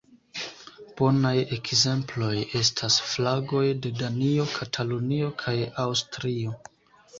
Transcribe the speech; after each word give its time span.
Bonaj 1.01 1.33
ekzemploj 1.57 2.31
estas 2.61 2.97
flagoj 3.11 3.63
de 3.85 3.93
Danio, 4.01 4.49
Katalunio 4.57 5.33
kaj 5.45 5.57
Aŭstrio. 5.87 6.61